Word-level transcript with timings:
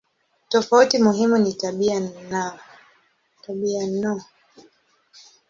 Tofauti 0.49 0.97
muhimu 0.99 1.37
ni 1.37 1.53
tabia 1.53 1.99
no. 4.01 4.21